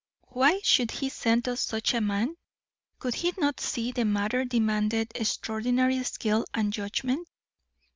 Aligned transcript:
Why 0.29 0.61
should 0.63 0.89
he 0.89 1.09
send 1.09 1.47
us 1.47 1.59
such 1.61 1.93
a 1.93 2.01
man? 2.01 2.33
Could 2.97 3.13
he 3.13 3.33
not 3.37 3.59
see 3.59 3.91
the 3.91 4.03
matter 4.03 4.43
demanded 4.45 5.11
extraordinary 5.13 6.01
skill 6.03 6.47
and 6.55 6.73
judgment?" 6.73 7.27